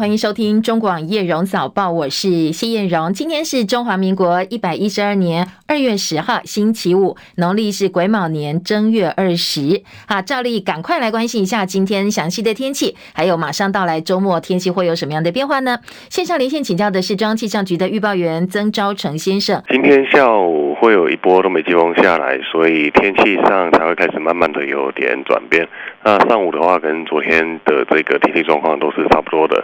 [0.00, 3.12] 欢迎收听中广叶荣早报，我是谢燕荣。
[3.12, 9.82] 今天是中华民国一百一十二年二月十号，星期五，农历是癸卯年正月二十。
[10.08, 15.78] 好，照例赶快来关心一下今天详细的天气，还有马上到来周末天气会有什么样的变化呢？
[16.08, 19.62] 线上连线请教的是中央气象局的预报员曾昭成先生。
[19.68, 25.68] 今天下午会有一波东北季风下来，所以天气上才会开始慢慢的有点转变。
[26.02, 29.62] 那上午的话，跟昨天的这个天气状况都是差不多的。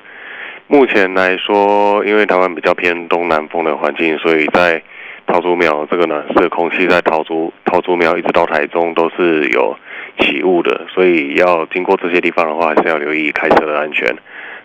[0.69, 4.83] 目前来说，因为台湾比较偏东南风的环境，所以在
[5.25, 9.77] 桃竹苗这个暖湿空气在桃竹桃竹苗一直到台中都是有
[10.19, 14.13] 起雾的，所以要经过这些地方的话，还是要留意开车的安全。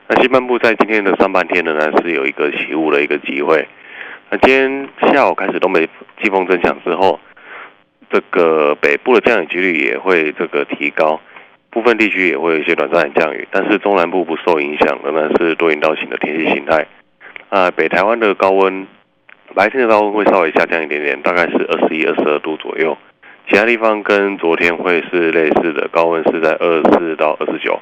[0.07, 3.67] 那西半部在今天的上半天呢，是有一个起雾的一个机会。
[4.31, 5.87] 那今天下午开始东北
[6.21, 7.19] 季风增强之后，
[8.09, 11.21] 这个北部的降雨几率也会这个提高。
[11.71, 16.85] 部分地区也会有一些短暂的降雨，但是中南部不受影响，仍然是多云到晴的天气形态。
[17.47, 18.85] 啊，北台湾的高温，
[19.55, 22.97] 白天的高温会稍微下降一点点，大概是二十一、二十二度左右。
[23.49, 27.79] 其他地方跟昨天会是类似的，高温是在二十四到二十九。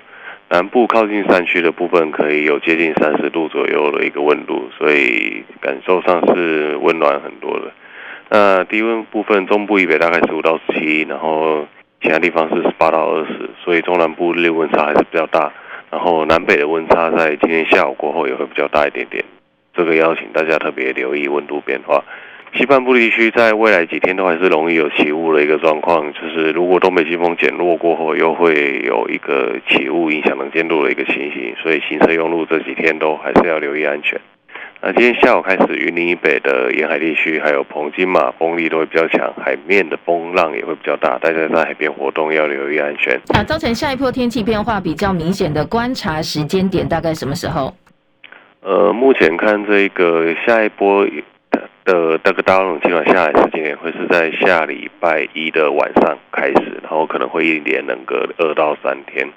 [0.49, 7.71] 南部靠近山区的部分可以有接近三十度左右的一个温度，所以感受上是温暖很多的。
[8.29, 11.67] 那低温部分，中部以北大概十五到十七，然后。
[12.02, 15.52] 其他地方是十八到二十，所以中南部日温差还是比较大，
[15.92, 19.23] 然后南北的温差在今天下午过后也会比较大一点点，
[19.73, 22.03] 这个要请大家特别留意温度变化。
[22.52, 34.20] 西半部地区在未来几天都还是容易有起雾的一个状况，就是如果东北季风减弱过后，又会有一个起雾影响能见度的一个情形，所以行车用路这几天都还是要留意安全。
[34.81, 43.19] 那今天下午开始，云林以北的沿海地区，还有澎金马风力都会比较强，海面的风浪也会比较大，大家在海边活动要留意安全。
[43.33, 47.75] 啊，造成下一波天气变化比较明显的观察时间点大概什么时候？
[48.61, 51.05] 呃，目前看这个下一波
[51.83, 59.27] 的这个大陆气团下来时间点会是在下礼拜一的晚上开始，然后可能会一连能个二到三天。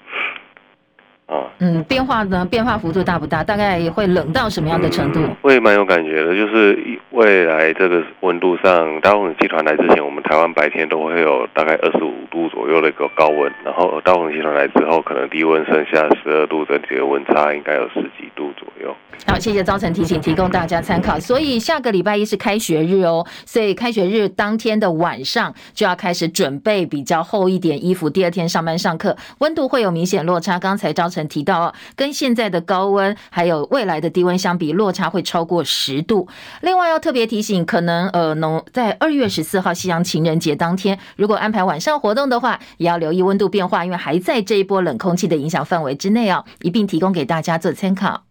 [1.58, 2.44] 嗯，变化呢？
[2.44, 3.44] 变化幅度大不大？
[3.44, 5.20] 大概会冷到什么样的程度？
[5.20, 6.78] 嗯、会蛮有感觉的，就是
[7.10, 18.94] 未来这个温度上，大红集团来之前，我们台湾白天都会有大概二十五度左右的一个高温，然后大红集团来之后，可能低温剩下十二度，整体的温差应该有十几度左右。
[19.26, 21.18] 好，谢谢招成提醒，提供大家参考。
[21.20, 30.58] 所以下个礼拜一是开学日哦，所以开学日当天的晚上就要开始准备比较厚一点衣服，第二天上班上课，温度会有明显落差。
[30.58, 36.28] 刚才昭提到，跟现在的高温还有未来的低温相比，落差会超过十度。
[36.60, 48.24] 另外要特别提醒，可能呃，农在二月十四号西洋情人节当天，如果安排晚上活动的话，也要留意温度变化，因为还在这一波冷空气的影响范围之内哦，一并提供给大家做参考。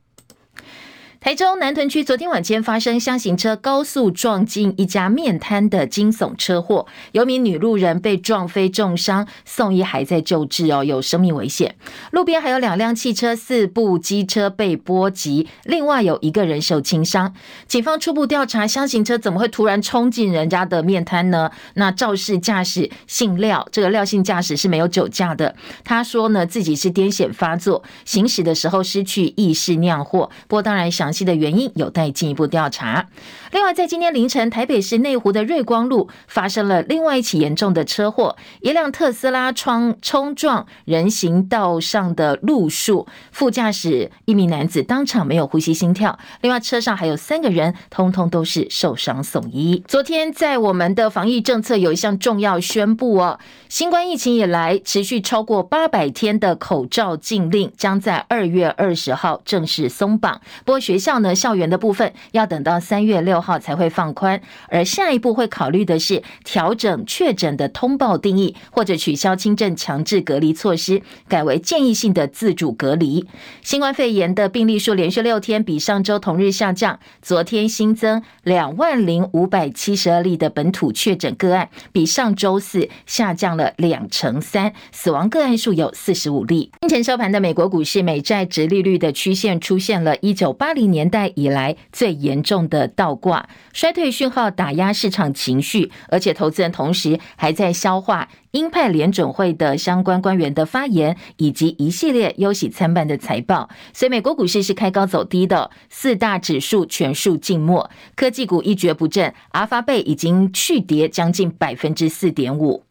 [1.23, 11.75] 台中南屯区昨天晚间发生厢型车高速撞进一家面摊的惊悚车祸，有名女路人被撞飞重伤，送医还在救治哦，有生命危险。
[12.09, 17.31] 路边还有两辆汽车、四部机车被波及，另外有一个人受轻伤。
[17.67, 21.51] 警方初步调查，厢型车怎么会突然冲进人家的面摊呢？
[21.75, 25.55] 那肇事驾驶姓廖，这个廖姓驾驶是没有酒驾的。
[25.83, 30.27] 他说呢，自己是癫痫发作，行驶的时候失去意识酿祸。
[30.47, 31.10] 不过当然想。
[31.11, 33.05] 详细的原因有待进一步调查。
[33.51, 46.17] 另外，在今天凌晨，台北市内湖的瑞光路发生了另外一起严重的车祸，一辆特斯拉冲冲撞人行道上的路树，副驾驶一名男子当场没有呼吸心跳。
[46.39, 49.83] 另外，车上还有三个人，通通都是受伤送医。
[49.85, 60.39] 昨天，在我们的防疫政策有一项重要宣布哦，新冠疫情以来持续超过八百天的口罩禁令将在二月二十号正式松绑。
[60.63, 64.39] 不过学校呢，校园的部分要等到三月六号才会放宽，
[64.69, 73.25] 而下一步会考虑的是调整确诊的通报定义，或者取消轻症强制隔离措施，改为建议性的自主隔离。
[73.63, 86.71] 新冠肺炎的病例数连续六天比上周同日下降，昨天新增两万零五百七十二例的本土确诊个案，比上周四下降了两成三，死亡个案数有四十五例。
[86.81, 90.90] 今前收盘的美国股市，美债殖利率的曲线出现了一九八零。
[90.91, 112.83] 年代以来最严重的倒挂，衰退讯号打压市场情绪，而且投资人同时还在消化鹰派联准会的相关官员的发言，以及一系列忧喜参半的财报，所以美国股市是开高走低的，四大指数全数静默，科技股一蹶不振，阿发贝已经去跌将近百分之四点五。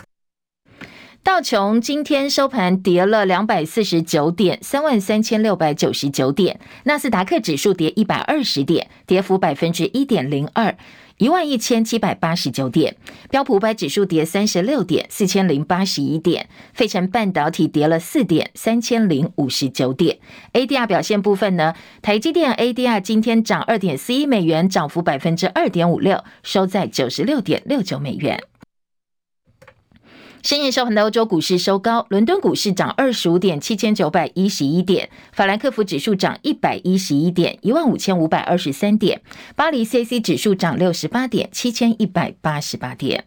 [1.22, 6.58] 道琼今天收盘跌了两百四十九点，三万三千六百九十九点。
[6.84, 10.74] 纳斯达克指数跌一百二十点，跌幅百分之一点零二。
[11.18, 12.96] 一万一千七百八十九点，
[13.30, 16.48] 标普五百指数跌三十六点，四千零八十一点。
[16.72, 20.18] 费城半导体跌了四点，三千零五十九点。
[20.54, 28.42] ADR 表现部分呢，台积电 ADR 今天涨二点四一美元，涨幅百分之二点五六，收在九十六点六九美元。
[30.42, 39.18] 深夜收盘的欧洲股市收高，伦敦股市涨二十五点，七千九百一十一点；法兰克福指数涨一百一十一点，一万五千五百二十三点；
[39.54, 43.24] 巴黎 CAC 指数涨六十八点，七千一百八十八点。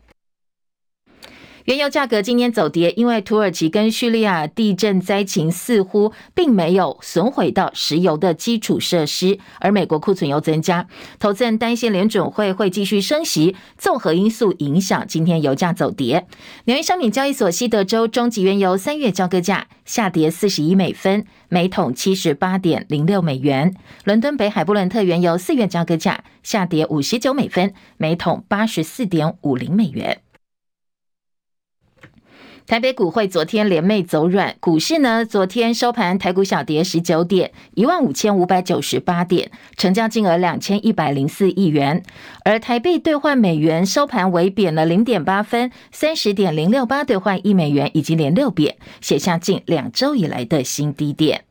[1.65, 10.85] 原油价格今天走跌，因为土耳其跟叙利亚地震灾情似乎并没有损毁到石油的基础设施，而美国库存又增加，
[11.19, 16.27] 投资人担心联准会会继续升息，综合因素影响今天油价走跌。
[16.65, 23.71] 纽约商品交易所西德州中级原油三月交割价下跌四十一美分，每桶七十八点零六美元；
[24.03, 30.22] 伦敦北海布伦特原油四月交割价下跌五十九美分，每桶八十四点五零美元。
[32.65, 42.01] 台北股汇昨天连袂走软，股市呢，昨天收盘台股小跌十九点，一万五千五百九十八点，成交金额两千一百零四亿元，
[42.45, 51.43] 而台币兑换美元收盘微贬了零点八分，三十点零六八兑换一美元，已经连六贬，写下近两周以来的新低点。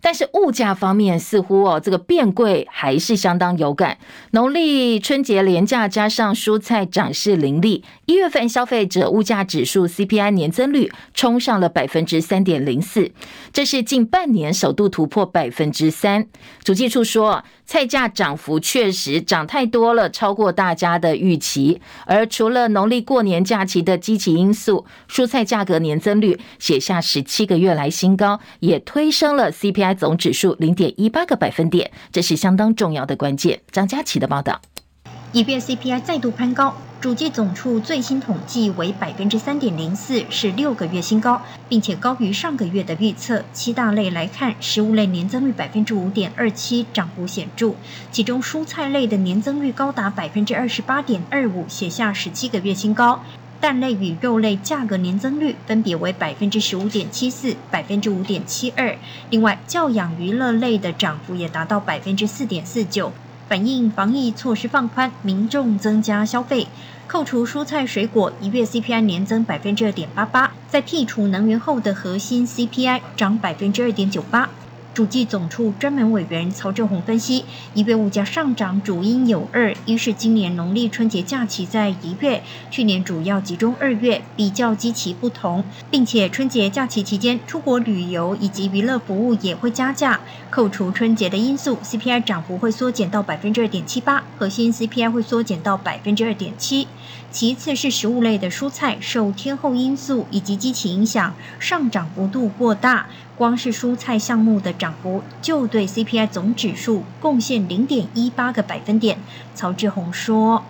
[0.00, 3.98] 但是物价方面似乎哦，这个变贵还是相当有感。
[4.30, 13.12] 农历春节廉价加上蔬菜涨势凌厉，一月份消费者物价指数 CPI 年增率冲上了百分之三点零四，
[13.52, 16.26] 这是近半年首度突破百分之三。
[16.64, 21.80] 主计处说，菜价涨幅确实涨太多了，超过大家的预期。
[22.06, 29.89] 而除了农历过年假期的积极因素，蔬菜价格年增率写下十七个月来新高，也推升了 CPI。
[29.94, 33.60] 总指数零点一八个百分点，这是相当重要的关键。
[33.70, 34.60] 张佳琪的报道，
[35.32, 43.44] 一月 CPI 再度攀高，主计总处最新统计为百分之三点零四，是六个月新高，并且高于上个月的预测。
[43.52, 47.74] 七大类来看，食物类年增率百分之五点二七，涨幅显著，
[48.10, 53.22] 其中蔬菜类的年增率高达百分之二十八点二五，写下十七个月新高。
[53.60, 58.96] 蛋类与肉类价格年增率分别为百分之十五点七四、百分之五点七二。
[59.28, 63.12] 另外，教养娱乐类的涨幅也达到百分之四点四九，
[63.48, 66.68] 反映防疫措施放宽，民众增加消费。
[67.06, 74.48] 扣除蔬菜水果，一月 CPI 年增百分之二点八八，在剔除能源后的核心 CPI 涨百分之二点九八。
[74.92, 77.44] 主计总处专门委员曹正宏分析，
[77.74, 82.42] 一月物价上涨主因有二：一是今年农历春节假期在一月，
[82.72, 90.20] 去年主要集中二月，比较基期不同，并且春节假期期间出国旅游以及娱乐服务也会加价。
[90.50, 96.88] 扣除春节的因素，CPI 涨幅会缩减到百分之二点七八，核心 CPI 会缩减到百分之二点七。
[97.30, 103.06] 其次是食物类的蔬菜，受天候因素以及基期影响，上涨幅度过大。
[103.40, 109.16] 光是蔬菜项目的涨幅，就对 CPI 总指数贡献零点一八个百分点。
[109.54, 110.62] 曹志宏说：“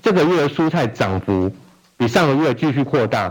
[0.00, 1.52] 这个月的蔬菜涨幅
[1.98, 3.30] 比上个月继续扩大，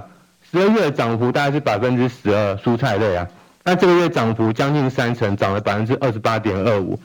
[0.52, 3.28] 十二月的涨幅大概是百分之十二，蔬菜类啊，
[3.64, 7.00] 那这个月涨幅将近三成，涨了百分之二十八点二五，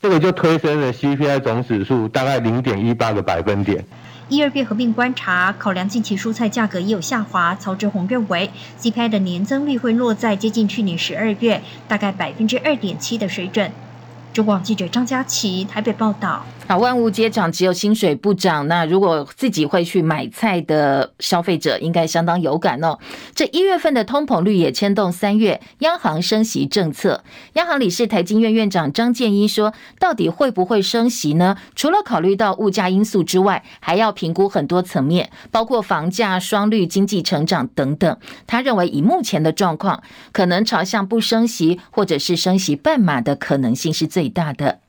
[0.00, 3.84] 这个就推升了 CPI 总指数大概零点一八个百分点。”
[4.28, 13.70] 一二月合并观察，考量近期蔬菜价格也有下滑，曹志宏认为 CPI 的年增率会落在接近去年十二月大概百分之二点七的水准。
[14.32, 16.44] 中广记者张佳琪台北报道。
[16.68, 18.66] 好，万物皆涨，只有薪水不涨。
[18.66, 22.98] 那如果自己会去买菜的消费者，应该相当有感哦。
[23.36, 27.22] 这一月份的通膨率也牵动三月央行升息政策。
[27.52, 31.56] 央行理事台经院院长张建一说：“到底会不会升息呢？
[31.76, 38.18] 除了考虑到物价因素之外，还要评估很多层面，包括房价、双率、经济成长等等。
[38.48, 44.80] 他认为，以目前的状况，可能朝向不升息或者是升息半码的可能性是最大的。”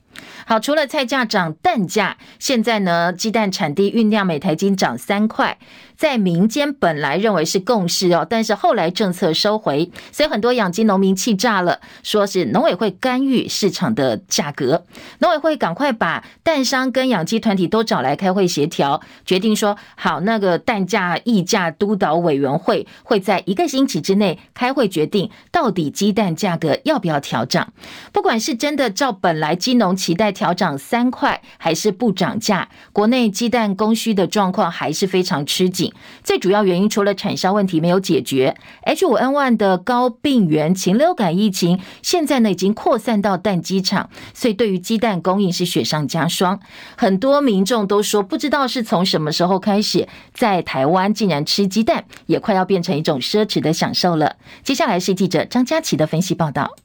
[0.50, 5.58] 好，除了菜价涨，蛋价现在呢，鸡蛋产地运量每台斤涨三块。
[5.98, 14.86] 在民间本来认为是共识哦，但是后来政策收回，所以很多养鸡农民气炸了，说是农委会干预市场的价格。
[15.20, 27.74] 农委会赶快把蛋商跟养鸡团体都找来开会协调，决定说好，那个蛋价溢价督导委员会会在一个星期之内开会决定，到底鸡蛋价格要不要调涨。
[28.14, 32.70] 不管是真的照本来鸡农期待调涨三块，还是不涨价？
[32.94, 35.92] 国内鸡蛋供需的状况还是非常吃紧。
[36.24, 46.60] 最主要原因除了产销问题没有解决，H5N1 的高病原禽流感疫情现在呢已经扩散到蛋鸡场，所以对于鸡蛋供应是雪上加霜。
[46.96, 54.36] 很多民众都说，不知道是从什么时候开始，在台湾竟然吃鸡蛋也快要变成一种奢侈的享受了。
[54.62, 56.76] 接下来是记者张佳琪的分析报道。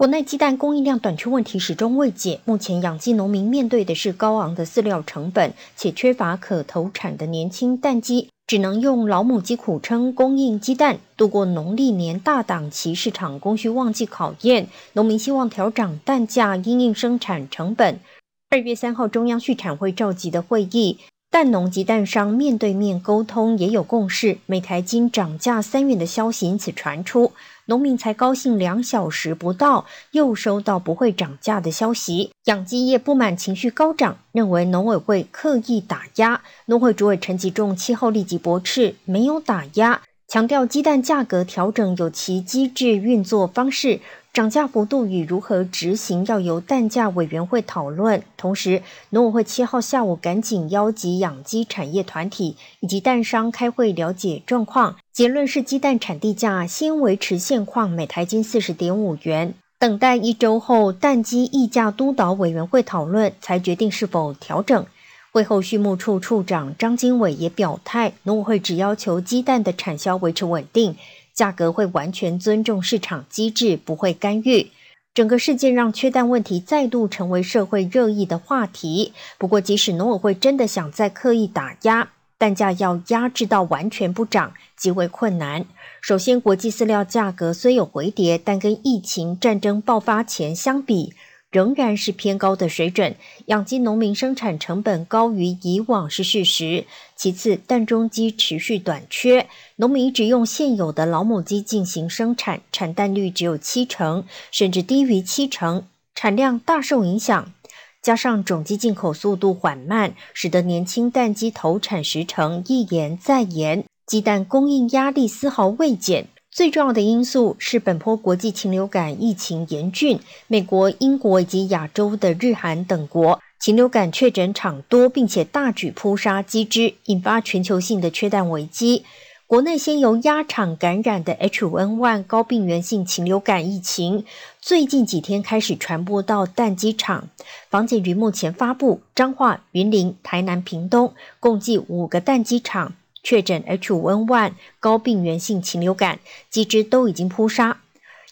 [0.00, 14.68] 国内鸡蛋供应量短缺问题始终未解，目前养鸡农民面对的是高昂的饲料成本，且缺乏可投产的年轻蛋鸡，只能用老母鸡苦撑供应鸡蛋，度过农历年大档期市场供需旺季考验。
[14.94, 18.00] 农民希望调涨蛋价，因应生产成本。
[18.48, 20.96] 二月三号中央畜产会召集的会议，
[21.30, 27.32] 蛋农及蛋商面对面沟通也有共识，每台斤涨价三元的消息因此传出。
[27.70, 32.32] 农民才高兴两小时不到，又收到不会涨价的消息。
[32.46, 36.42] 养鸡业不满情绪高涨，认为农委会刻意打压。
[36.66, 44.00] 农会主委陈吉仲气候立即驳斥，没有打压，强调鸡蛋价格调整有其机制运作方式。
[44.32, 48.22] 涨价幅度与如何执行要由蛋价委员会讨论。
[48.36, 54.94] 同时，农委会七号下午赶紧邀集养鸡产业团体以及蛋商开会了解状况。
[55.12, 59.52] 结论是，鸡蛋产地价先维持现况，每台斤四十点五元。
[59.80, 64.86] 等待一周后，蛋鸡议价督导委员会讨论，才决定是否调整。
[65.32, 70.96] 会后，畜牧处处长张经纬也表态，农委会只要求鸡蛋的产销维持稳定。
[71.40, 74.70] 价格会完全尊重市场机制，不会干预。
[75.14, 79.14] 整个事件让缺蛋问题再度成为社会热议的话题。
[79.38, 85.64] 不过，即使农委会真的想再刻意打压，蛋价要压制到完全不涨，极为困难。
[86.02, 91.14] 首先，国际饲料价格虽有回跌，但跟疫情战争爆发前相比，
[91.50, 93.16] 仍然是偏高的水准，
[93.46, 96.84] 养鸡农民生产成本高于以往是事实。
[97.16, 107.52] 其次，蛋中鸡持续短缺，农民只用现有的老母鸡进行生产，产蛋率只有七成，甚至低于七成，产量大受影响。
[108.00, 116.28] 加上种鸡进口速度缓慢，使得年轻蛋鸡投产时程一延再延，鸡蛋供应压力丝毫未减。
[116.52, 129.04] 最重要的因素是本波国际禽流感疫情严峻，美国、英国以及亚洲的日韩等国禽流感确诊场多，并且大举扑杀鸡只，引发全球性的缺蛋危机。
[129.46, 134.24] 国内先由鸭场感染的 H5N1 高病原性禽流感疫情，
[134.60, 137.28] 最近几天开始传播到蛋鸡场。
[137.68, 142.94] 防检局目前发布，彰化、云林、台南、屏东共计五个蛋鸡场。
[143.22, 147.78] 确诊 H5N1 高病原性禽流感，鸡只都已经扑杀。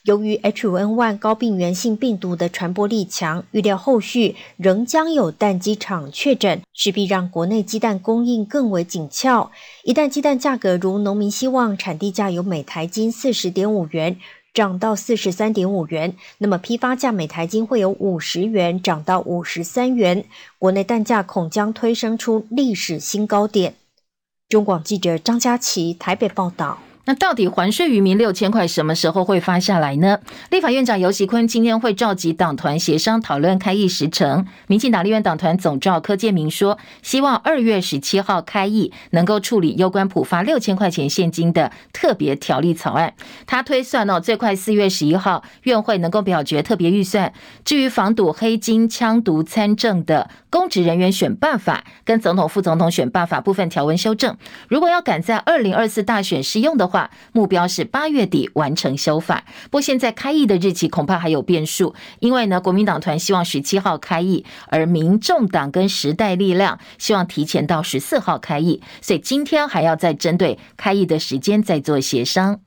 [0.05, 9.51] 由于 H5N1 高病原性病毒的传播力强，预料后续仍将有蛋鸡场确诊，势必让国内鸡蛋供应更为紧俏。
[9.85, 14.19] 一旦鸡蛋价格如农民希望，产地价由每台斤四十点五元
[14.55, 20.25] 涨到四十三点五元，那么批发价每台斤会有五十元涨到五十三元，
[20.59, 23.75] 国内蛋价恐将推升出历史新高点。
[24.49, 26.79] 中广记者张佳琪台北报道。
[27.05, 30.19] 那到底还税渔民六千块什么时候会发下来呢？
[30.51, 34.47] 立法院长游锡堃今天会召集党团协商讨论开议时程。
[34.67, 43.15] 民进党立院党团总召柯建铭说，希望二月十七号开议，能够处理有关普发六千块钱现金的特别条例草案。
[43.47, 47.33] 他推算哦，最快四月十一号院会能够表决特别预算。
[47.65, 54.37] 至于防堵黑金、枪毒参政的公职人员选办法跟总统、副总统选办法部分条文修正，
[54.69, 57.11] 如果要赶在二零二四大选适用的话。
[57.33, 72.61] 目标是八月底完成修法，不过现在开议的日期恐怕还有变数，因为呢，国民党团希望十七号开议，而民众党跟时代力量希望提前到十四号开议，所以今天还要再针对开议的时间再做协商。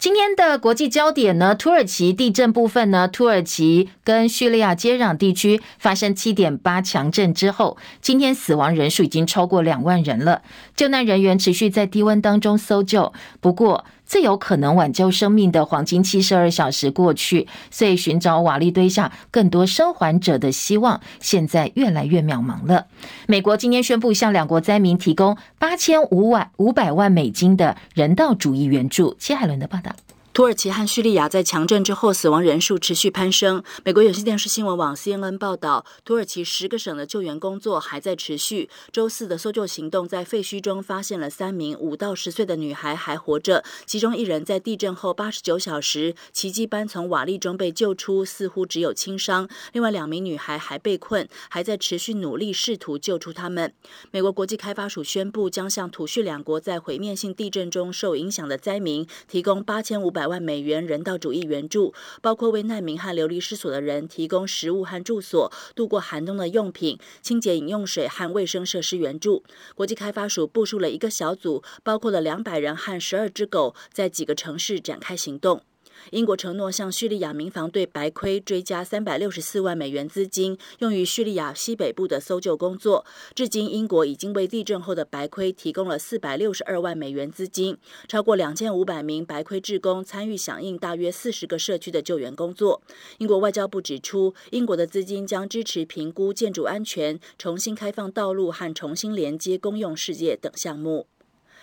[0.00, 10.40] 今天的国际焦点呢，土耳其地震部分呢，土耳其跟叙利亚接壤地区发生七点八强震之后，今天死亡人数已经超过两万人了。
[10.74, 22.88] 救难人员持续在低温当中搜救，不过，最有可能挽救生命的黄金七十二小时过去，所以寻找瓦砾堆下更多生还者的希望，现在越来越渺茫了。
[23.28, 29.14] 美国今天宣布向两国灾民提供八千五万五百万美金的人道主义援助。
[29.20, 29.94] 谢海伦的报道。
[30.32, 33.64] 土耳其和叙利亚在强震之后，死亡人数持续攀升。
[33.84, 38.70] 美国有线电视新闻网 CNN 报道，土耳其十个省的救援工作还在持续。
[38.92, 49.48] 周四的搜救行动在废墟中发现了三名五到十岁的女孩还活着，其中一人在地震后八十九小时奇迹般从瓦砾中被救出，似乎只有轻伤。
[49.72, 53.74] 另外两名女孩还被困，还在持续努力试图救出他们。
[54.12, 60.19] 美国国际开发署宣布，将向土叙两国在毁灭性地震中受影响的灾民提供八千五百。
[60.20, 69.42] 百万美元人道主义援助，包括为难民和流离失所的人提供食物和住所、度过寒冬的用品、清洁饮用水和卫生设施援助。
[69.74, 75.62] 国际开发署部署了一个小组，包括了两百人和十二只狗，在几个城市展开行动。
[76.10, 83.04] 英国承诺向叙利亚民防队白盔追加三百六十四万美元资金，用于叙利亚西北部的搜救工作。
[83.34, 87.76] 至今，英国已经为地震后的白盔提供了四百六十二万美元资金，
[88.08, 92.82] 超过两千五百名白盔志工参与响应大约四十个社区的救援工作。
[93.18, 101.06] 英国外交部指出，英国的资金将支持评估建筑安全、重新开放道路和重新连接公用事业等项目。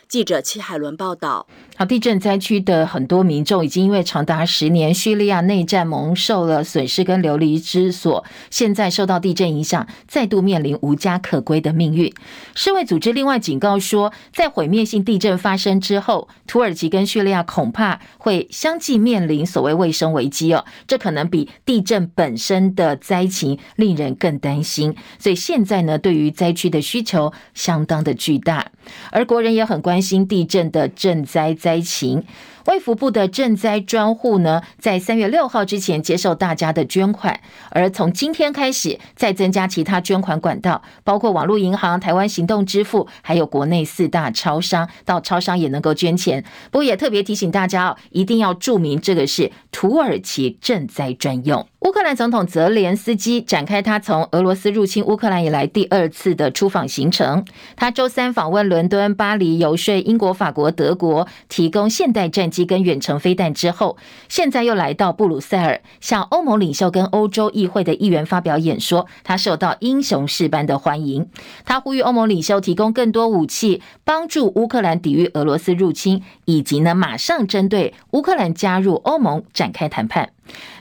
[0.09, 12.13] 记者戚海伦报道：好，地震灾区的很多民众已经因为长达十年叙利亚内战蒙受了损失跟流离失所，现在受到地震影响，再度面临无家可归的命运。
[12.55, 24.95] 世卫组织另外警告说，在毁灭性地震发生之后，土耳其跟叙利亚恐怕会相继面临所谓卫生危机哦，这可能比地震本身的灾情令人更担心。
[25.19, 28.71] 所以现在呢，对于灾区的需求相当的巨大，
[29.11, 29.96] 而国人也很关。
[29.97, 32.23] 关心地震的赈灾灾情。
[32.67, 37.39] 卫福部的赈灾专户呢，在三月六号之前接受大家的捐款，
[37.71, 46.43] 而从今天开始再增加其他捐款管道，包括网络银行、台湾行动支付，还有国内四大超商，到超商也能够捐钱。
[46.69, 51.67] 不过也特别提醒大家哦，一定要注明这个是土耳其赈灾专用。
[51.81, 62.65] 乌克兰总统泽连斯基展开他从俄罗斯入侵乌克兰以来第二次的出访行程，他周三访问伦敦、巴黎，游说英国、法国、德国提供现代战机。
[62.65, 63.95] 跟远程飞弹之后，
[64.27, 69.05] 现在又来到布鲁塞尔，向欧盟领袖跟欧洲议会的议员发表演说。
[69.23, 71.29] 他受到英雄式般的欢迎。
[71.63, 80.31] 他呼吁欧盟领袖提供更多武器，帮助乌克兰抵御俄罗斯入侵，以及呢马上针对乌克兰加入欧盟展开谈判。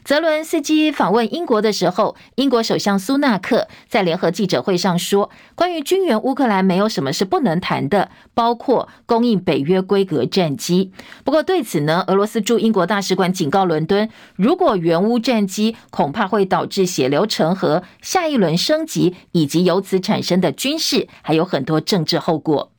[0.05, 10.93] 泽伦斯基访问英国的时候，英国首相苏纳克在联合记者会上说：“关于军援乌克兰，没有什么是不能谈的，包括供应北约规格战机。”
[11.25, 22.71] 不过对此呢，俄罗斯驻英国大使馆警告伦敦：“如果援乌战机，恐怕会导致血流成河，下一轮升级，以及由此产生的军事还有很多政治后果。”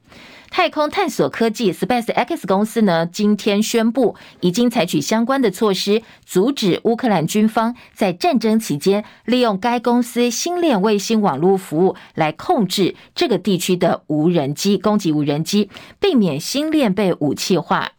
[0.49, 17.91] 太空探索科技 SpaceX 公司呢，今天宣布已经采取相关的措施，阻止乌克兰军方在战争期间利用该公司星链卫星网络服务来控制这个地区的无人机攻击无人机，避免星链被武器化。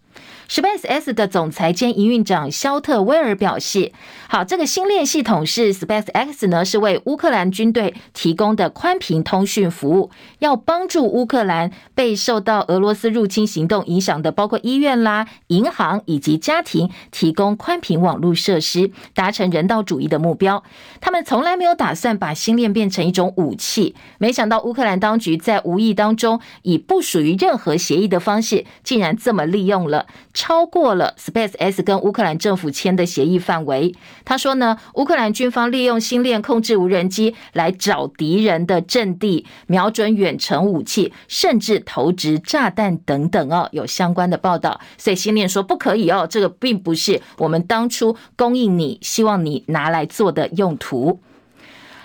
[0.48, 3.92] SpaceX 的总裁兼营运长肖特威尔表示
[4.30, 20.64] ：“好，这个星链系统是 SpaceX 呢，是为乌克兰军队提供的宽频通讯服务，要帮助乌克兰被受到俄罗斯入侵行动影响的，包括医院啦、银行以及家庭，提供宽频网络设施，达成人道主义的目标。
[21.02, 30.06] 他们从来没有打算把星链变成一种武器，没想到乌克兰当局在无意当中，以不属于任何协议的方式，竟然这么利用了。”
[30.38, 33.92] 超过了 SpaceX 跟乌克兰政府签的协议范围。
[34.24, 44.80] 他说呢，乌克兰军方利用星链控制无人机来找敌人的阵地，瞄准远程武器，甚至投掷炸弹等等哦，有相关的报道。
[44.96, 51.18] 所以星链说不可以哦，这个并不是我们当初供应你，希望你拿来做的用途。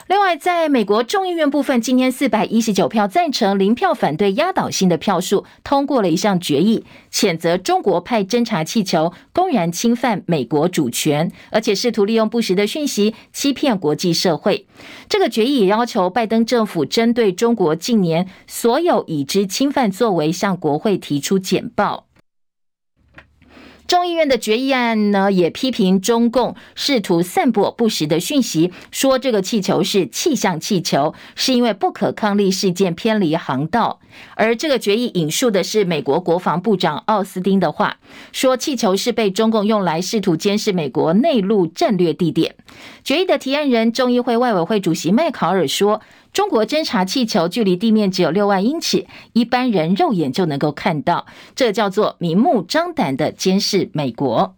[0.08, 14.68] 另外，在美国众议院部分，今天四百一十九票赞成、零票反对、压倒性的票数通过了一项决议，谴责中国派侦察气球公然侵犯美国主权，而且试图利用不实的讯息欺骗国际社会。
[15.08, 22.08] 这个决议也要求拜登政府针对中国近年所有已知侵犯作为，向国会提出简报。
[23.86, 34.00] 众议院的决议案呢，也批评中共试图散播不实的讯息，说这个气球是气象气球，是因为不可抗力事件偏离航道。
[34.36, 37.98] 而这个决议引述的是美国国防部长奥斯汀的话，
[38.32, 42.56] 说气球是被中共用来试图监视美国内陆战略地点。
[43.04, 46.02] 决议的提案人众议会外委会主席麦考尔说。
[46.34, 54.56] 中国侦察气球距离地面只有六万英尺，一般人肉眼就能够看到，这叫做明目张胆的监视美国。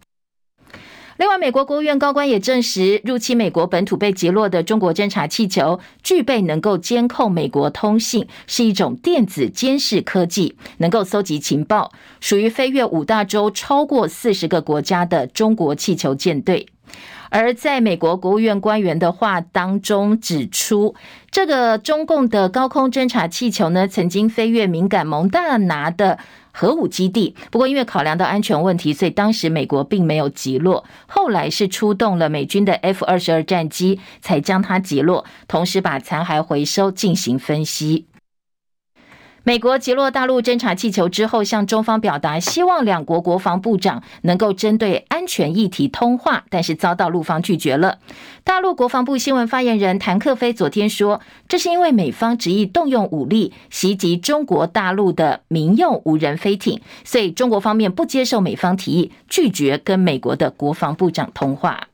[1.18, 16.66] 另外，美国国务院高官也证实，入侵美国本土被击落的中国侦察气球具备能够监控美国通信，是一种电子监视科技，能够搜集情报，属于飞越五大洲、超过四十个国家的中国气球舰队。
[17.30, 20.94] 而在美国国务院官员的话当中指出，
[21.30, 26.18] 这个中共的高空侦察气球呢，曾经飞越敏感蒙大拿的
[26.52, 27.34] 核武基地。
[27.50, 30.84] 不过，因为考量到安全问题，所以当时美国并没有击落。
[31.06, 38.06] 后来是出动了美军的 F 二十二战机，才将它击落，同时把残骸回收进行分析。
[39.46, 47.98] 美国击落大陆侦察气球之后，向中方表达希望两国国防部长能够针对安全议题通话，但是遭到陆方拒绝了。
[48.42, 61.86] 大陆国防部新闻发言人谭克飞昨天说，这是因为美方执意动用武力袭击中国大陆的民用无人飞艇，所以中国方面不接受美方提议，拒绝跟美国的国防部长通话。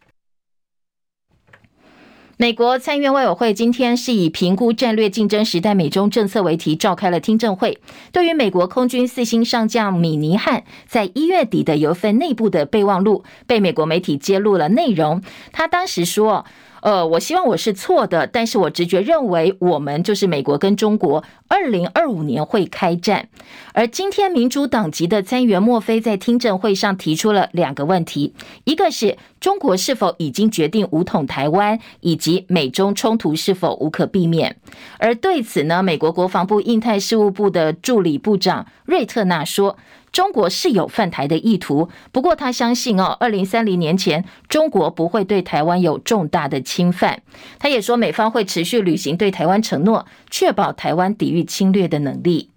[2.42, 7.78] 美国参议院外委会今天是以评估战略竞争时代美中政策为题召开了听证会。
[8.10, 16.44] 对于美国空军四星上将米尼汉在一月底的有份内部的备忘录被美国媒体揭露了内容，他当时说。
[16.82, 23.28] 呃，我希望我是错的，但是我直觉认为我们就是美国跟中国，二零二五年会开战。
[23.72, 34.56] 而今天民主党籍的参议员莫菲在听证会上提出了两个问题，一个是中国是否已经决定武统台湾，以及美中冲突是否无可避免。
[34.98, 39.78] 而对此呢，美国国防部印太事务部的助理部长瑞特纳说。
[40.12, 47.22] 中国是有犯台的意图，不过他相信哦，二零三零年前中国不会对台湾有重大的侵犯。
[47.58, 52.51] 他也说，美方会持续履行对台湾承诺，确保台湾抵御侵略的能力。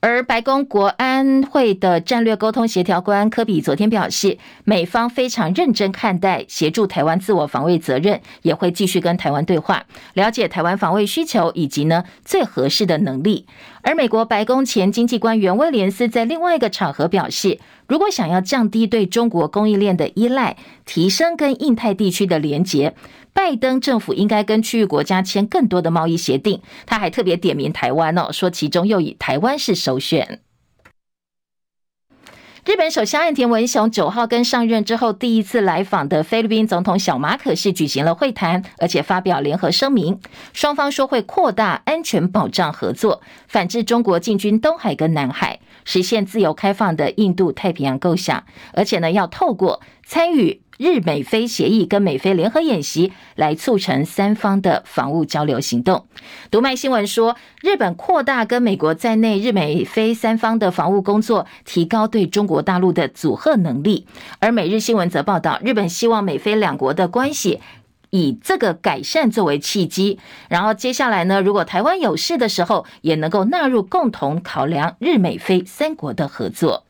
[0.00, 9.84] 而白宫国安会的战略沟通协调官科比昨天表示，美方非常认真看待协助台湾自我防卫责任，也会继续跟台湾对话，
[10.14, 13.46] 了解台湾防卫需求以及呢最合适的能力。
[13.82, 17.58] 而美国白宫前经济官员威廉斯在另外一个场合表示，
[17.88, 22.94] 如果想要降低对中国供应链的依赖，提升跟印太地区的连结。
[23.38, 26.60] 拜登政府应该跟区域国家签更多的贸易协定。
[26.86, 30.40] 他还特别点名台湾哦，说其中又以台湾是首选。
[32.64, 40.20] 日本首相岸田文雄九号跟上任之后第一次来访的菲律宾总统小马可是举行了会谈，而且发表联合声明，
[40.52, 48.42] 双方说会扩大安全保障合作，反制中国进军东海跟南海，实现自由开放的印度太平洋构想，
[48.74, 50.62] 而且呢要透过参与。
[50.78, 56.06] 日美菲协议跟美菲联合演习来促成三方的防务交流行动。
[56.52, 64.06] 读卖新闻说，日本扩大跟美国在内日美菲三方的防务工作，提高对中国大陆的阻吓能力。
[64.38, 67.60] 而每日新闻则报道，日本希望美菲两国的关系
[68.10, 76.84] 以这个改善作为契机，然后接下来呢，如果台湾有事的时候，也能够纳入共同考量日美菲三国的合作。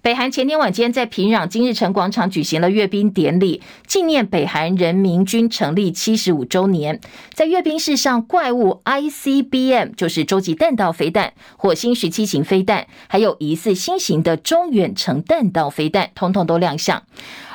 [0.00, 7.00] 北韩前天晚间在平壤金日成广场举行了阅兵典礼，纪念北韩人民军成立七十五周年。
[7.34, 17.02] 在阅兵式上，怪物 ICBM 就是洲际弹道飞弹、火星十七型飞弹，还有疑似新型的中远程弹道飞弹，统统都亮相。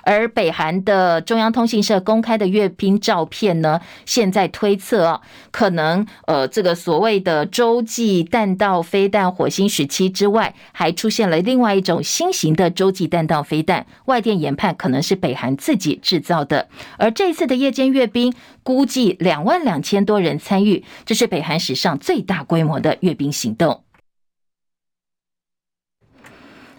[0.03, 16.67] 而北韩的中央通讯社公开的阅兵照片呢，现在推测啊，可能呃，这个所谓的洲际弹道飞弹火星时期之外，还出现了另外一种新型的洲际弹道飞弹，外电研判可能是北韩自己制造的。
[16.97, 23.83] 而这次的夜间阅兵，估计两万两千多人参与，这是北韩史上最大规模的阅兵行动。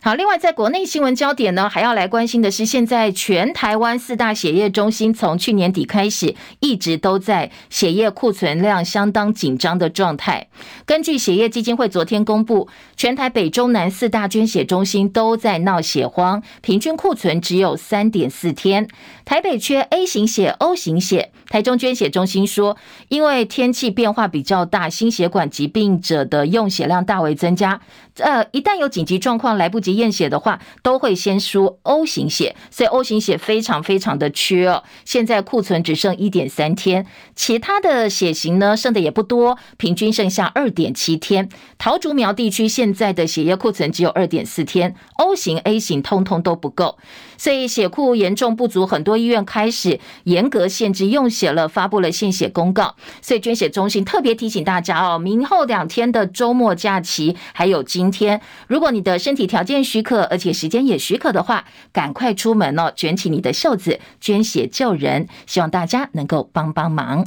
[0.05, 10.49] 好，另外在国内新闻焦点呢，还要来关心的是，现在全台湾四大血液中心从去年底开始，一直都在血液库存量相当紧张的状态。
[10.85, 18.87] 根据血液基金会昨天公布，全台北中南四大捐血中心都在闹血荒，平均库存只有三点四天。
[19.25, 27.81] 台北缺 A 型血、O 型血，台中捐血中心说，因为天气变化比较大，心血管疾病者的用血量大为增加。
[28.17, 34.83] 呃，一旦有紧急状况来不及验血的话，都会先输 O 型血，所以 O 型血非常非常的缺哦。
[35.05, 41.49] 现在库存只剩一点三天，其他的血型呢剩的也不多，平均剩下二点七天。
[41.79, 46.99] 桃竹苗地区现在的血液库存只有二点四天，O 型、A 型通通都不够，
[47.37, 51.44] 所以血库严重不足，很多医院开始严格限制用血。
[51.45, 52.95] 血了，发布了献血公告。
[53.21, 65.29] 所以捐血中心特别提醒大家哦，明后两天的周末假期，还有今天，如果你的身体条件许可，而且时间也许可的话，赶快出门哦，卷起你的袖子，捐血救人。
[65.47, 67.27] 希望大家能够帮帮忙。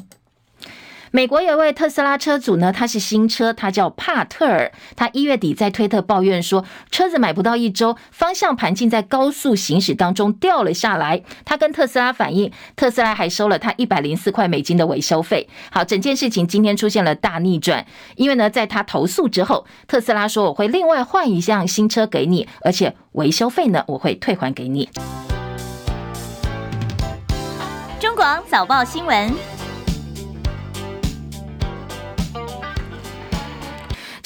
[1.11, 4.71] 美国有位特斯拉车主呢，他是新车，他叫帕特尔。
[4.95, 11.23] 他一月底在推特抱怨说，车子买不到一周，方向盘竟在高速行驶当中掉了下来。
[11.45, 15.47] 他跟特斯拉反映，特斯拉还收了他一百零四块美金的维修费。
[15.71, 24.89] 好，整件事情今天出现了大逆转，因为呢，在他投诉之后，特斯拉说我会另外换一辆新车给你，而且维修费呢，我会退还给你。
[27.99, 29.56] 中广早报新闻。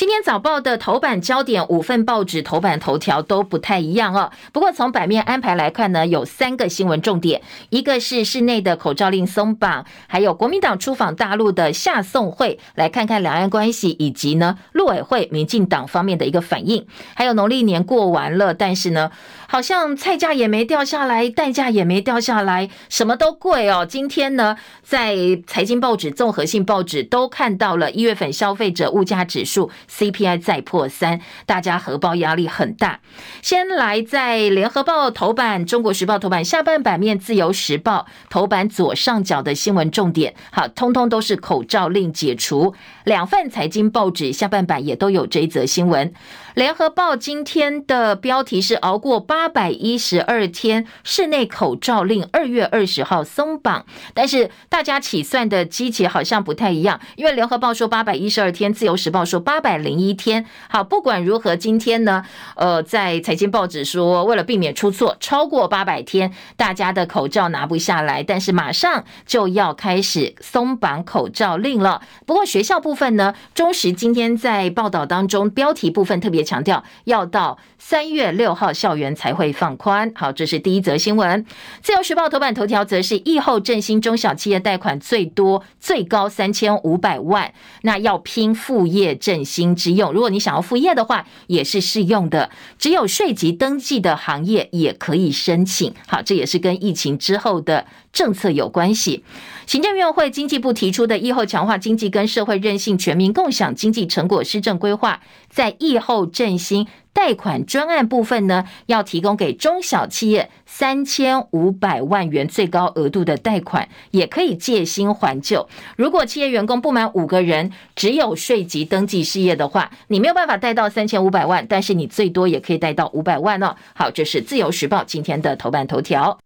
[0.02, 4.32] 今天早报的头版焦点，五份报纸头版头条都不太一样哦。
[4.52, 16.88] 不过从版面安排来看呢，有三个新闻重点，一个是室内的口罩令松绑，还有国民党出访大陆的夏送会，来看看两岸关系，以及呢陆委会、民进党方面的一个反应。
[17.14, 19.12] 还有农历年过完了，但是呢，
[19.52, 23.86] 好像菜价也没掉下来，蛋价也没掉下来，什么都贵哦。
[23.86, 25.14] 今天呢，在
[25.46, 29.70] 财经报纸、综合性报纸都看到了一月份消费者物价指数。
[29.90, 33.02] CPI 再破三，大家荷包压力很大。
[33.42, 42.74] 先来在联合报头版、中国时报头版下半版面、自由时报头版左上角的新闻重点，好，通通都是口罩令解除。
[43.06, 46.14] 两份财经报纸下半版也都有这一则新闻。
[46.54, 60.46] 联合报今天的标题是“熬过八百一十二天，室内口罩令二月二十号松绑”，但是大家起算的基期好像不太一样，因为联合报说八百一十二天，自由时报说八百零一天。
[60.70, 72.02] 好，不管如何，今天呢，呃，在财经报纸说，为了避免出错，超过八百天，大家的口罩拿不下来，但是马上就要开始松绑口罩令了。
[72.26, 76.42] 不过学校不部分呢，中时今天在报道当中标题部分特别。
[76.44, 80.12] 强调要到三月六号校园才会放宽。
[80.16, 81.46] 好，这是第一则新闻。
[81.82, 90.12] 自由时报头版头条则是疫后振兴中小企业贷款最多最高三千五百万，那要拼副业振兴之用。
[90.12, 92.50] 如果你想要副业的话，也是适用的。
[92.78, 95.94] 只有税籍登记的行业也可以申请。
[96.08, 99.24] 好，这也是跟疫情之后的政策有关系。
[99.66, 115.70] 行政院会经济部提出的疫后强化经济跟社会韧性全民共享经济成果施政规划，在疫后振兴贷款专案部分呢，要提供给中小企业三千五百万元最高额度的贷款，也可以借新还旧。
[115.96, 123.76] 如果企业员工不满五个人，只有税籍登记事业的话，你没有办法贷到三千五百万，但是你最多也可以贷到五百万哦。
[123.94, 126.38] 好，这是自由时报今天的头版头条。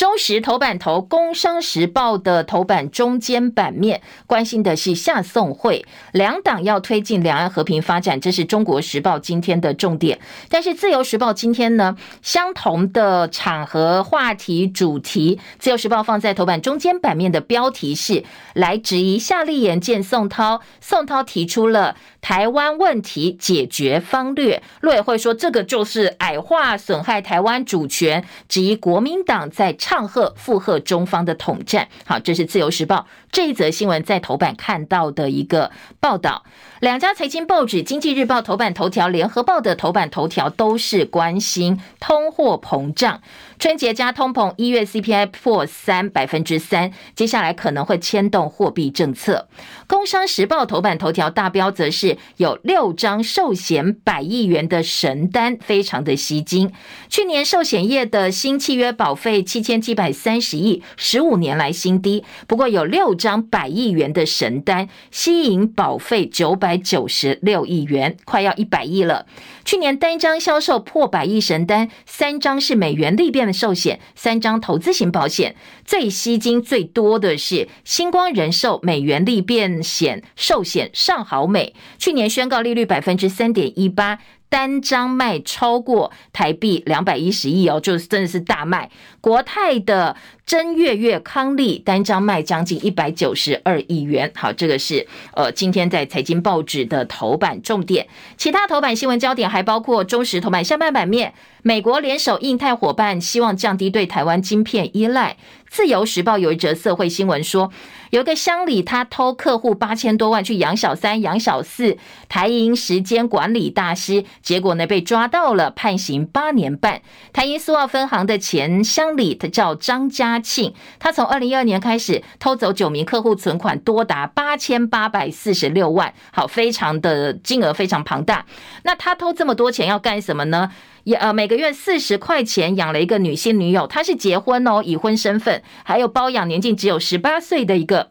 [0.00, 10.18] 中时头版头，工商时报的头版中间版面关心的是夏宋会，两党要推进两岸和平发展，这是中国时报今天的重点。
[10.48, 29.76] 但是自由时报今天呢，相同的场合、话题、主题，自由时报放在头版中间版面的标题是来质疑夏立言见宋涛，宋涛提出了台湾问题解决方略，陆委会说这个就是矮化、损害台湾主权，质疑国民党在。
[29.90, 36.44] 唱和附和中方的统战，好，这是自由时报这一则新闻在头版看到的一个报道。
[36.78, 43.20] 两家财经报纸，经济日报头版头条，联合报的头版头条都是关心通货膨胀。
[43.60, 49.48] 春节加通膨，一月 CPI 破三百分之三，接下来可能会牵动货币政策。
[49.86, 56.72] 工商时报头版头条大标则是有六张寿险百亿元的神单，非常的吸睛。
[57.10, 62.24] 去年寿险业的新契约保费七千七百三十亿，十五年来新低。
[62.46, 69.26] 不过有六张百亿元的神单，吸引保费九百九十六亿元，快要一百亿了。
[69.66, 75.56] 去年单张销售破百亿神单，三张是美元利变寿险，三张投资型保险。
[75.84, 84.18] 最吸金最多的是星光人寿美元利变险寿险上好美，去年宣告利率百分之三点一八。
[84.50, 88.90] 单张卖超过台币两百一十亿哦，就是真的是大卖。
[89.22, 94.30] 国泰的真月月康利单张卖将近一百九十二亿元。
[94.34, 98.08] 好，这个是呃今天在财经报纸的头版重点。
[98.36, 101.32] 其他头版新闻焦点还包括中时头版下半版面，
[101.62, 105.36] 美国联手印太伙伴，希望降低对台湾晶片依赖。
[105.70, 107.70] 自由时报有一则社会新闻说，
[108.10, 111.96] 有一个乡里他偷客户八千多万去养小三、养小四，
[112.28, 117.02] 台银时间管理大师，结果呢被抓到了，判刑八年半。
[117.32, 128.44] 台银苏澳分行的前乡里他叫张家庆，他从二零一二年开始偷走九名客户存款多达八千八百四十六万，好，非常的金额非常庞大。
[128.82, 130.72] 那他偷这么多钱要干什么呢？
[131.04, 138.10] 也呃，每个月四十块钱养了一个女性女友，她是结婚哦，已婚身份，还有包养年仅只有十八岁的一个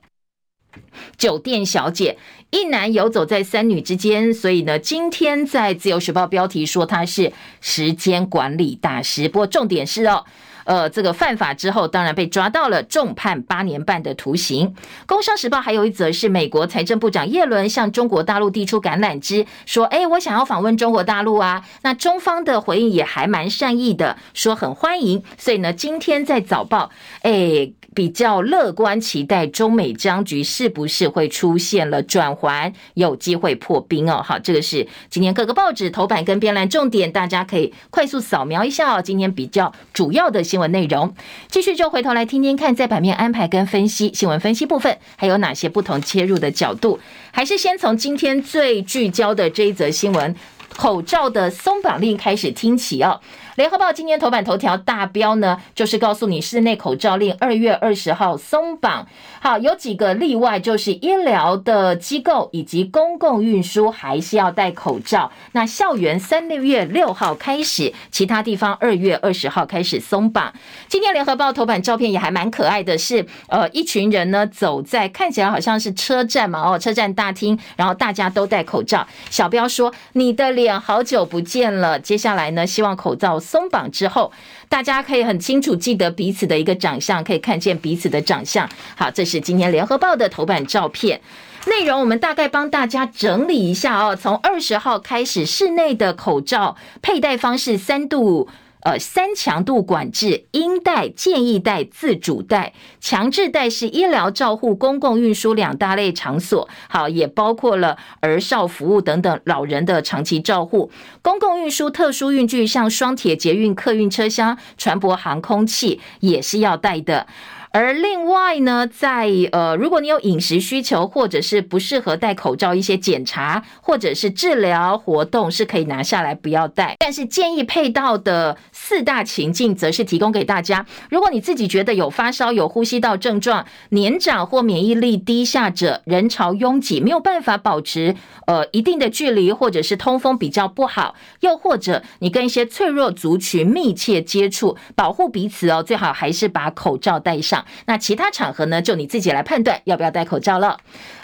[1.18, 2.18] 酒店小姐，
[2.52, 10.26] 一男游走在三女之间，所以呢，今天在自由时报标题说他是时间管理大师，不过重点是哦。
[10.70, 14.76] 呃，这个犯法之后，当然被抓到了，重判八年半的徒刑。
[15.08, 25.24] 工商时报还有一则是美国财政部长耶伦向中国大陆递出橄榄枝，说：“哎，我想要访问中国大陆啊。”那中方的回应也还蛮善意的，说很欢迎。
[25.40, 26.92] 所以呢，今天在早报，
[27.24, 27.72] 哎。
[27.94, 34.22] 比较乐观，期待中美僵局是不是会出现了转环，有机会破冰哦。
[34.24, 39.02] 好，这个是今天各个报纸头版跟编栏重点，大家可以快速扫描一下哦。
[39.02, 41.14] 今天比较主要的新闻内容，
[41.50, 47.00] 继续就回头来听听看，在版面安排跟分析新闻分析部分，还有哪些不同切入的角度？
[47.32, 50.36] 还是先从今天最聚焦的这一则新闻，
[50.80, 53.20] 口罩的松绑令开始听起哦。
[53.58, 59.06] 联合报今天头版头条大标呢，就是告诉你室内口罩令二月二十号松绑。
[59.42, 65.30] 好，有几个例外，就是医疗的机构以及公共运输还是要戴口罩。
[65.52, 70.54] 那校园三月六号开始，其他地方二月二十号开始松绑。
[70.88, 79.06] 今天联合报头版照片也还蛮可爱的是，是呃一群人呢走在看起来好像是车站嘛，哦车站大厅，然后大家都戴口罩。
[79.30, 83.40] 小标说：“你的脸好久不见了。”接下来呢，希望口罩。
[83.40, 84.34] 松绑之后，
[84.68, 88.70] 大家可以很清楚记得彼此的一个长相，可以看见彼此的长相。
[88.98, 91.22] 好，这是今天联合报的头版照片
[91.68, 94.14] 内容，我们大概帮大家整理一下哦。
[94.14, 98.50] 从二十号开始，室内的口罩佩戴方式三度。
[98.82, 102.74] 呃，三强度管制，应带、建议带、自主带。
[103.02, 110.90] 强制带是医疗照护、公共运输两大类场所，好，也包括了儿少服务等等老人的长期照护。
[111.22, 117.28] 公共运输特殊运具，像双铁、捷运、客运车厢、船舶、航空器，也是要带的。
[117.72, 126.96] 而另外呢，在呃，如果你有饮食需求，或者是不适合戴口罩，一些检查或者是治疗活动是可以拿下来不要戴。
[126.98, 130.84] 但是建议配套的四大情境，则是提供给大家。
[131.12, 138.16] 如果你自己觉得有发烧、有呼吸道症状、年长或免疫力低下者、人潮拥挤，没有办法保持
[138.48, 147.59] 呃一定的距离，或者是通风比较不好，又或者你跟一些脆弱族群密切接触，保护彼此哦，最好还是把口罩戴上。
[147.86, 150.78] 那其他场合呢，就你自己来判断要不要戴口罩了。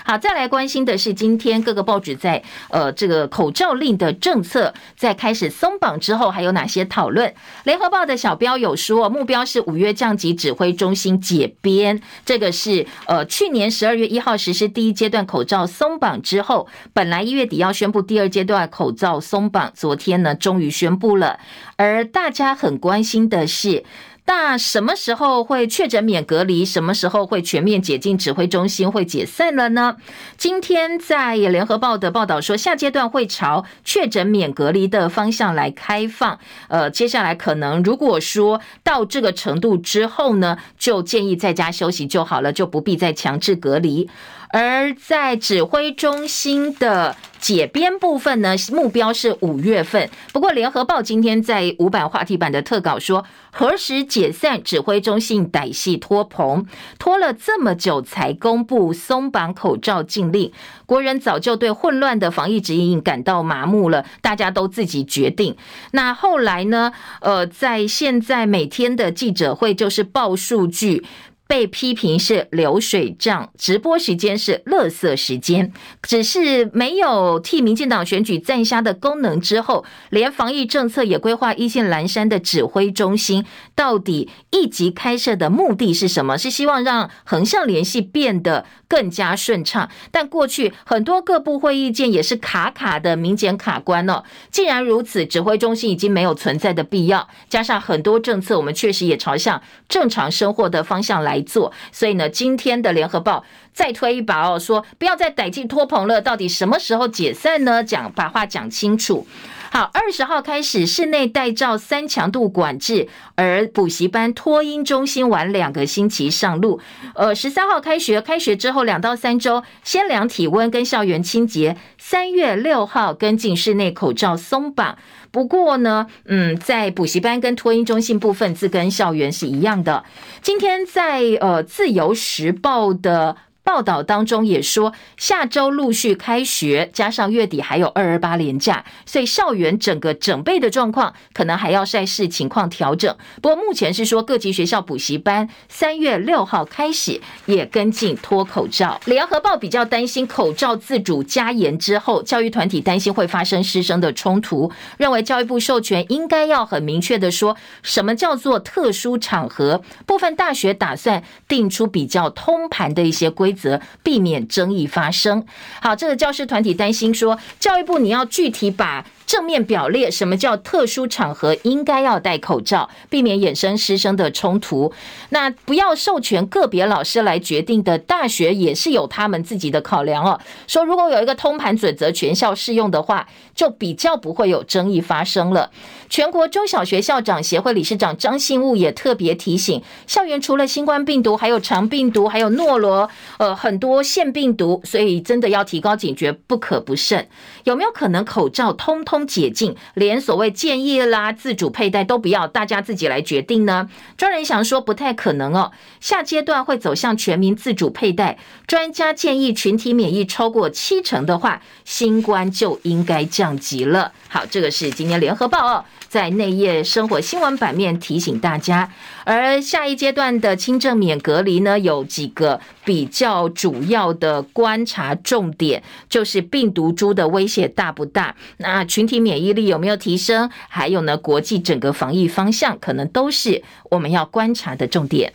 [0.07, 7.33] 好，再来关心的是今天各个报纸在呃这个口罩令的政策在开始松绑之后，还有哪些讨论？
[7.63, 21.39] 联合报的小标有说，目标是五月降级指挥中心解编，这个是呃去年十二月一号实施第一阶段口罩松绑之后，本来一月底要宣布第二阶段口罩松绑，昨天呢终于宣布了，
[21.77, 23.83] 而大家很关心的是。
[24.27, 26.65] 那什么时候会确诊免隔离？
[26.65, 28.17] 什么时候会全面解禁？
[28.17, 29.97] 指挥中心会解散了呢？
[30.35, 36.39] 今天在联合报的报道说，下阶段会朝确诊免隔离的方向来开放。
[36.69, 44.09] 呃，接下来可能如果说到这个程度之后呢，就建议在家休息就好了，就不必再强制隔离。
[44.55, 50.09] 而在指挥中心的解编部分呢，目标是五月份。
[50.31, 55.45] 不过，联合报今天在五版话题版的特稿说，何时解散指挥中心？
[55.51, 56.65] 歹戏拖棚，
[56.97, 60.49] 拖了这么久才公布松绑口罩禁令。
[60.85, 65.57] 国人早就对混乱的防疫指引感到麻木了，大家都自己决定。
[65.91, 66.93] 那后来呢？
[67.19, 71.03] 呃，在现在每天的记者会就是报数据。
[71.47, 86.35] 被批评是流水账，直播时间是垃圾时间，只是没有替民进党选举站虾的功能之后，连防疫政策也规划一线蓝山的指挥中心，到底一级开设的目的是什么？
[86.35, 89.87] 是希望让横向联系变得更加顺畅。
[90.11, 94.23] 但过去很多各部会议件也是卡卡的，民检卡关哦。
[94.49, 101.34] 既然如此，指挥中心已经没有存在的必要，加上很多政策，我们确实也朝向正常生活的方向来。
[101.35, 103.43] 来做，所以呢，今天的联合报
[103.73, 107.83] 再推一把哦，说不要再歹戏拖棚了，到底什么时候解散呢？
[107.83, 109.27] 讲把话讲清楚。
[109.71, 116.79] 好，二十号开始室内戴罩三强度管制，而补习班托婴中心晚两个星期上路。
[117.15, 124.97] 呃，十三号开学，开学之后两到三周先量体温跟校园清洁，三月六号跟进室内口罩松绑。
[125.35, 130.05] 不过呢，嗯，在补习班跟托婴中心部分，字跟校园是一样的。
[130.41, 133.35] 今天在呃自由时报的。
[133.65, 143.13] 报道当中也说，下周陆续开学，加上月底还有二二八连假，所以校园整个整备的状况可能还要再视情况调整。
[143.41, 149.01] 不过目前是说，各级学校补习班三月六号开始也跟进脱口罩。
[149.05, 159.81] 联合报比较担心口罩自主加严之后，教育团体担心会发生师生的冲突，认为教育部授权应该要很明确的说，什么叫做特殊场合。
[160.05, 163.81] 部分大学打算定出比较通盘的一些规则。
[164.03, 165.43] 避免争议发生。
[165.81, 169.03] 好，这个教师团体担心说，教育部你要具体把。
[169.35, 174.93] 正面表列什么叫特殊场合应该要戴口罩，避免衍生师生的冲突。
[175.31, 180.39] 那不要授权个别老师来决定的，大学也是有他们自己的考量哦。
[180.67, 185.69] 说如果有一个通盘准则全校适用的话，就比较不会有争议发生了。
[186.07, 197.27] 全国中小学校长协会理事长张信务也特别提醒，校园除了新冠病毒，还有肠病毒，还有诺罗，呃，很多腺病毒，所以真的要提高警觉，不可不慎。
[197.65, 199.24] 有没有可能口罩通通？
[199.25, 203.89] 解禁，连所谓建议啦、自主佩戴都不要，大家自己来决定呢？
[204.17, 205.71] 专人想说不太可能哦。
[205.99, 214.11] 下阶段会走向全民自主佩戴，专家建议群体免疫超过七成的话，新冠就应该降级了。
[214.29, 215.85] 好，这个是今天联合报哦。
[216.15, 218.89] 在内页生活新闻版面提醒大家，
[219.25, 233.61] 而下一阶段的轻症免隔离呢，有几个比较主要的观察重点，就是病毒株的威胁大不大，那群体免疫力有没有提升，还有呢，国际整个防疫方向，可能都是
[233.91, 235.33] 我们要观察的重点。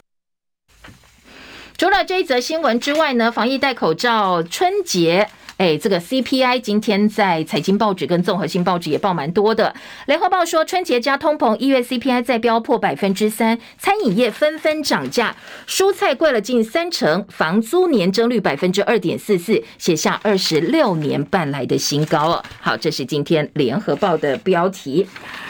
[1.77, 5.29] 除了这一则新闻之外呢，防疫戴口罩，春节。
[5.61, 9.75] 哎，这个 CPI 今天在财经报纸跟综合性报纸也报蛮多的。
[10.07, 15.37] 联合报说，春节加通膨，一月 CPI 再飙破百分之三，餐饮业纷纷涨价，
[15.67, 22.43] 蔬菜贵了近三成，房租年增率百分之二点四四，写下二十六年半来的新高哦。
[22.63, 25.07] 好，这是今天联合报的标题。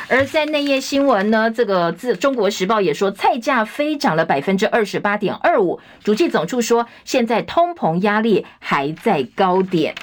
[0.09, 5.79] 而在内页新闻呢，这个自中国时报也说，菜价飞涨了百分之二十八点二五。
[6.03, 9.95] 主计总处说，现在通膨压力还在高点。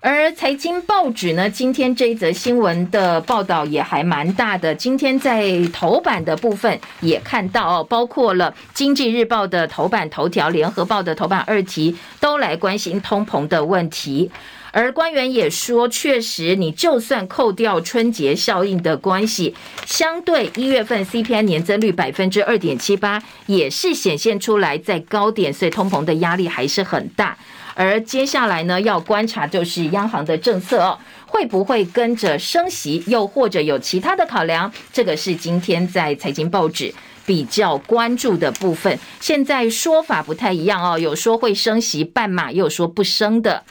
[0.00, 4.72] 而财经报纸呢，今天这一则新闻的报道也还蛮大的。
[4.72, 14.30] 今天在头版的部分也看到哦，包括了经济日报的头版头条、联合报的头版二题，都来关心通膨的问题。
[14.70, 19.54] 而官员也说，确实，你就算扣掉春节效应的关系，
[19.86, 27.36] 相对一月份 CPI 年增率百分之二点七八，也是显现出来在高点，所以通膨的压力还是很大。
[27.76, 34.72] 而接下来呢，要观察就是央行的政策哦，会不会跟着升息，又或者有其他的考量？
[34.92, 36.92] 这个是今天在财经报纸
[37.26, 38.98] 比较关注的部分。
[39.20, 43.62] 现在说法不太一样哦，有说会升息半码，也有说不升的。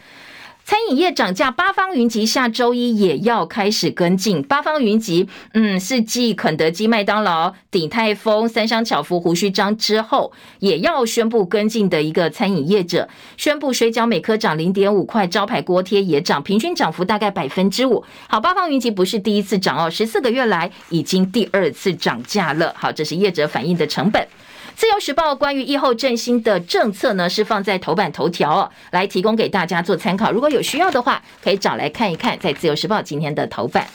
[0.65, 4.41] 餐饮业涨价，八方云集，下周一也要开始跟进。
[4.41, 13.07] 八方云集，嗯，是继肯德基、麦当劳、鼎泰丰、三商巧福、胡须张之后，也要宣布跟进的一个餐饮业者，
[13.37, 18.03] 宣布水饺每颗涨零点五块，招牌锅贴也涨，平均涨幅大概百分之五。
[18.27, 22.73] 好，八方云集不是第一次涨哦，十四个月来已经第二次涨价了。
[22.75, 24.27] 好，这是业者反映的成本。
[24.75, 30.31] 自由时报关于疫后振兴的政策呢，是放在头版头条哦，来提供给大家做参考。
[30.31, 33.87] 如果有需要的话，可以找来看一看，在自由时报今天的头版。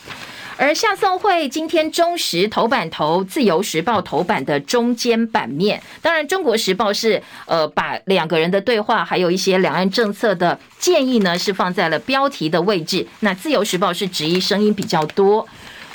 [0.56, 5.82] 而夏送会今天中时头版头，自由时报头版的中间版面。
[6.00, 13.06] 当然，中国时报是呃把两个人的对话，还有一些两岸政策的建议呢，是放在了标题的位置。
[13.20, 15.46] 那自由时报是质疑声音比较多。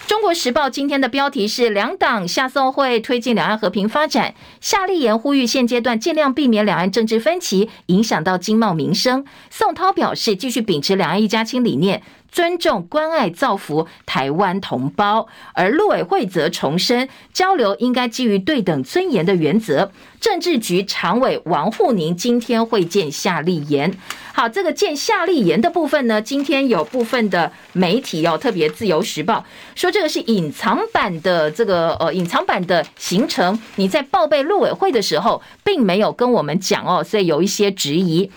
[0.07, 9.25] 中国时报今天的标题是“两党下送会推进两岸和平发展”，夏立言呼吁现阶段尽量避免两岸政治分歧影响到经贸民生。
[9.49, 12.03] 宋涛表示，继续秉持两岸一家亲理念。
[12.36, 19.89] 尊重、关爱、造福台湾同胞，而陆委会则重申，交流应该基于对等尊严的原则。
[20.19, 23.97] 政治局常委王沪宁今天会见夏立言。
[24.33, 38.29] 好，这个见夏立言的部分呢，今天有部分的媒体哦，特别自由时报说这个是隐藏版的这个呃隐藏版的行程，你在报备陆委会的时候，并没有跟我们讲哦，所以有一些质疑。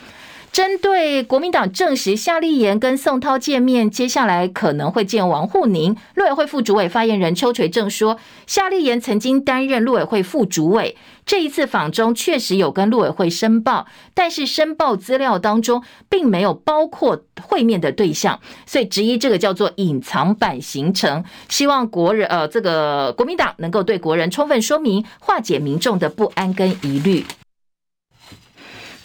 [0.50, 5.94] 针对国民党证实夏立言跟宋涛见面，接下来可能会见王沪宁。
[6.14, 21.22] 陆委会副主委发言人邱垂正说，夏立言曾经担任陆委会副主委，这一次访中确实有跟陆委会申报，但是申报资料当中并没有包括会面的对象，所以质疑这个叫做隐藏版行程。
[21.48, 27.24] 希望国人呃这个国民党能够对国人充分说明，化解民众的不安跟疑虑。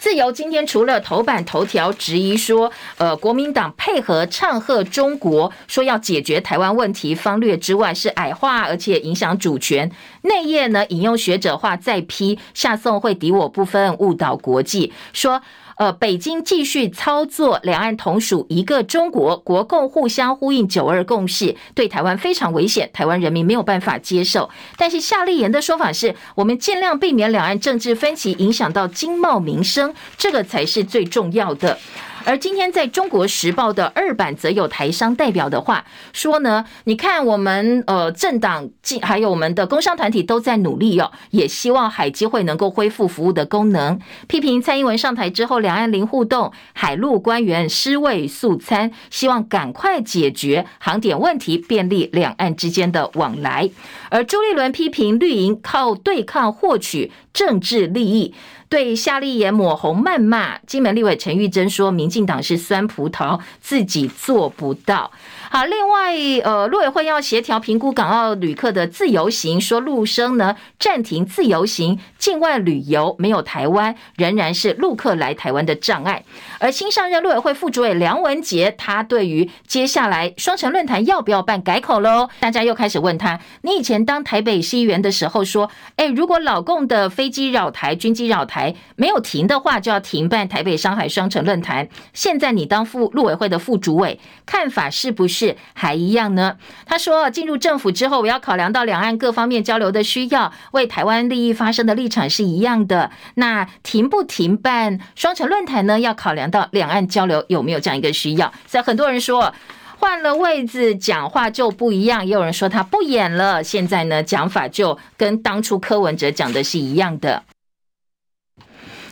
[0.04, 9.90] 自由今天除了头版头条质疑说，呃，国民党配合唱和中国，说要解决台湾问题方略之外，是矮化而且影响主权。
[10.20, 15.40] 内页呢引用学者话再批，下送会敌我不分，误导国际，说。
[15.76, 24.48] 呃，北京继续操作两岸同属一个中国，国共互相呼应九二共识，对台湾非常危险，台湾人民没有办法接受。
[24.76, 31.78] 但是夏立言的说法是，我们尽量避免两岸政治分歧影响到经贸民生，这个才是最重要的。
[32.24, 38.68] 而今天在中国时报的二版则有台商代表的话说呢，你看我们呃政党
[39.02, 43.98] 还有我们的工商团体都在努力哦，也希望海基会能够恢复服务的功能。
[44.26, 53.68] 批评蔡英文上台之后两岸零互动，海陆官员尸位素餐，希望赶快解决航点问题，便利两岸之间的往来。
[54.08, 58.34] 而朱立伦批评绿营靠对抗获取政治利益。
[58.68, 65.10] 对夏立言抹红谩骂，金门立委陈玉珍说：“民进党是酸葡萄，自己做不到。”
[65.54, 76.24] 好，另外，呃，陆委会要协调评估港澳旅客的自由行，说陆生呢暂停自由行，境外旅游没有台湾，仍然是陆客来台湾的障碍。
[76.58, 82.28] 而新上任陆委会副主委梁文杰，他对于接下来双城论坛要不要办改口喽？
[82.40, 91.88] 大家又开始问他：你以前当台北市议员的时候说，哎，如果老共的飞机扰台、军机扰台没有停的话，就要停办台北上海双城论坛。
[92.12, 95.43] 现在你当副陆委会的副主委，看法是不是？
[95.72, 96.56] 还一样呢？
[96.86, 103.10] 他说，进入政府之后，我要考量到两岸各方面交流的需要，为台湾利益发声的立场是一样的。
[103.34, 105.98] 那停不停办双城论坛呢？
[105.98, 108.52] 要考量到两岸交流有没有这样一个需要。
[108.66, 109.52] 所以很多人说，
[109.98, 117.44] 换了位置讲话就不一样，也有人说他不演了，现在呢讲法就跟当初柯文哲讲的是一样的。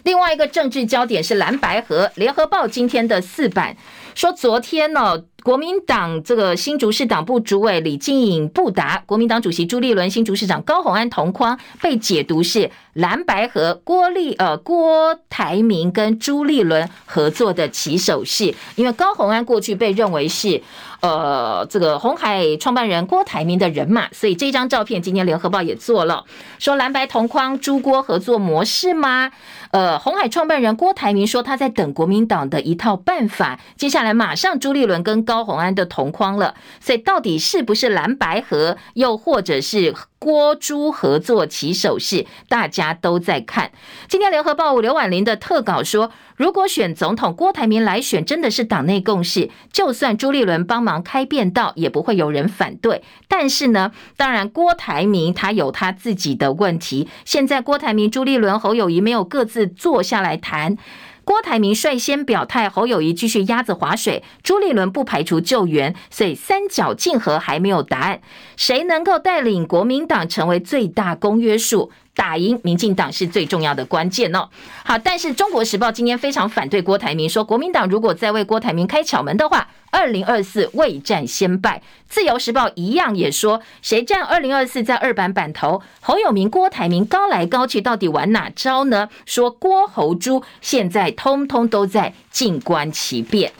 [0.05, 3.77] 另外一个政治焦点是蓝白合，联合报今天的四版
[4.15, 20.63] 说，昨天呢、国民党这个新竹市党部主委李进颖不达，国民党主席朱立伦、新竹市长高虹安同框，被解读是蓝白和郭立呃郭台铭跟朱立伦合作的起手式，因为高虹安过去被认为是
[21.01, 26.25] 呃这个红海创办人郭台铭的人马，所以这张照片今天联合报也做了，
[26.59, 29.33] 说蓝白同框朱郭合作模式吗？
[29.73, 43.73] 呃，红海创办人郭台铭说他在等国民党的一套办法，接下来马上朱立伦跟高虹安的同框了，所以到底是不是蓝白合，又或者是郭朱合作起手式，大家都在看。
[44.07, 53.03] 今天联合报刘婉玲的特稿说，如果选总统郭台铭来选，真的是党内共识，就算朱立伦帮忙开便道，也不会有人反对。
[53.27, 57.09] 但是呢，当然郭台铭他有他自己的问题。
[57.25, 60.77] 现在郭台铭、朱立伦、侯友谊没有各自坐下来谈。
[61.25, 68.21] 郭台铭率先表态，侯友谊继续鸭子划水，朱立伦不排除救援，所以三角竞合还没有答案。
[68.57, 71.91] 谁能够带领国民党成为最大公约数？
[72.15, 74.49] 打赢民进党是最重要的关键哦。
[74.85, 81.83] 好，但是中国时报今天非常反对郭台铭，说国民党如果再为郭台铭开巧门的话，二零二四未战先败。
[82.09, 89.09] 自由时报一样也说，谁占二零二四在二版版头，侯友明、郭台铭高来高去，到底玩哪招呢？
[89.25, 93.53] 说郭侯朱现在通通都在静观其变。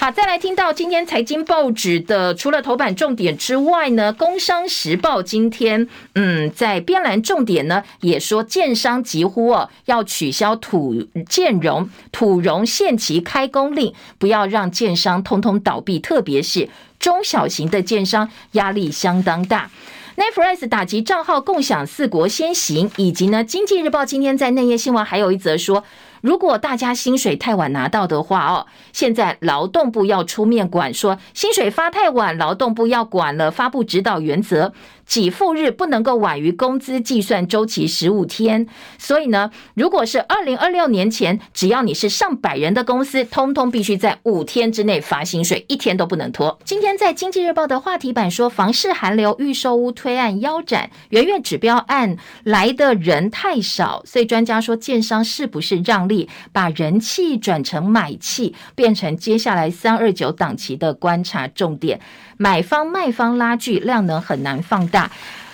[0.00, 10.94] 好，再来听到今天财经报纸的，除了头版重点之外呢，《工商时报》今天嗯，在编栏重点呢，也说建商急呼哦，要取消土
[11.28, 19.70] 建融、土融限期开工令，不要让建商通通倒闭，特别是中小型的建商压力相当大。
[20.16, 25.84] Netflix 打击账号共享四国先行，以及呢，《经济日报》今天在内页新闻还有一则说。
[26.20, 34.72] 如果大家薪水太晚拿到的话哦，现在劳动部要出面管，说薪水发太晚，劳动部要管了，发布指导原则。
[35.12, 38.68] 给付日不能够晚于工资计算周期十五天。
[38.96, 46.56] 所以呢，如果是二零二六年前，只要你是上百人的公司，通通必须在五天之内发薪水，一天都不能拖。
[46.64, 62.00] 今天在经济日报的话题版说，房市寒流，预售屋推案腰斩，元月指标案来的人太少，所以专家说，建商是不是让利，把人气转成买气，变成接下来三二九档期的观察重点。
[62.40, 65.10] 买方卖方拉锯，量能很难放大。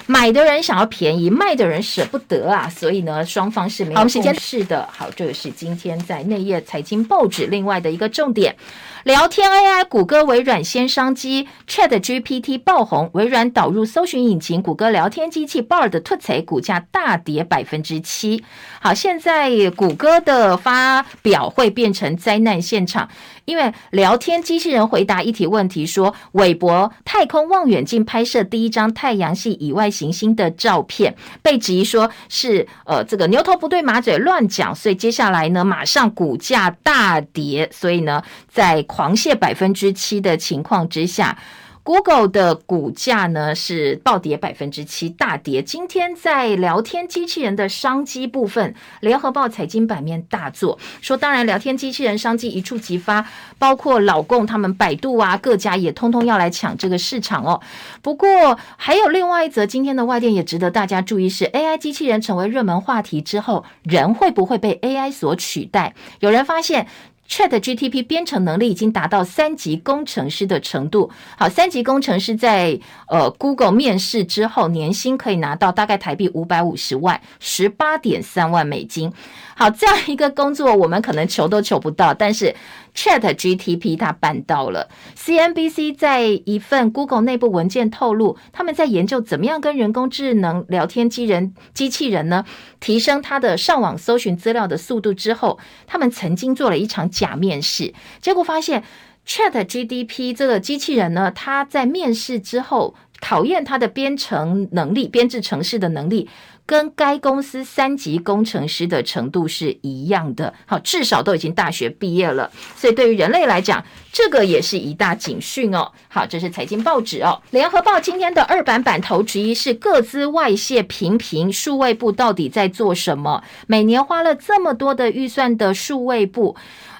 [0.09, 4.89] 买的人想要便宜，卖的人舍不得啊，所以呢，双方是没有共识的。
[4.93, 8.55] 好，这个是今天在内页财经报纸另外的一个重点。
[9.03, 18.45] 聊天 AI，谷歌、微软先商机，ChatGPT 爆红，微软导入搜寻引擎，谷歌聊天机器 Bard 突袭，股价大跌百分之七。
[18.81, 23.09] 好，现在谷歌的发表会变成灾难现场，
[23.47, 41.39] 因为聊天机器人回答一题问题说，韦伯太空望远镜拍摄第一张太阳系以外行星的照片，被质疑说是呃这个牛头不对马嘴乱讲，所以接下来呢，马上股价大跌，所以呢，在狂泻百分之七的情况之下
[41.87, 45.63] ，Google 的股价呢是暴跌百分之七，大跌。
[45.63, 53.25] 今天在聊天机器人的商机部分，联合报财经版面大作说，当然聊天机器人商机一触即发，
[53.57, 57.61] 包括老共他们百度啊，各家也通通要来抢这个市场哦。
[58.03, 65.95] 不过还有另外一则今天的外电也值得大家注意是，AI 机器人成为热门话题之后，人会不会被 AI 所取代？
[66.19, 66.89] 有人发现。
[67.29, 71.11] ChatGPT 编程能力已经达到三级工程师的程度。
[71.37, 79.13] 好，三级工程师在呃 Google 面试之后，年薪可以拿到大概台币五百五十万，十八点三万美金。
[79.57, 82.55] 好，这样一个工作，我们可能求都求不到，但是。
[82.97, 84.89] ChatGPT 它办到了。
[85.17, 92.45] CNBC 在一份 Google 内部文件透露，他们在研究怎么样跟人工智能聊天机人机器人呢，
[92.81, 98.83] 提升它的上网搜寻资料的速度之后，他们曾经做了一场假面试，结果发现
[99.27, 102.95] ChatGPT 这个机器人呢，它在面试之后
[103.27, 106.29] 考验他的编程能力、编制程式的能力。
[106.69, 115.93] 跟该公司三级工程师的程度是一样的，好，至少都已经大学毕业了，所以对于人类来讲，这个也是一大警讯哦。
[116.09, 123.45] 好，这是财经报纸哦，联合报今天的二版版头之一是各资外泄频频，数位部到底在做什么？
[123.69, 126.57] 每年花了这么多的预算的数位部。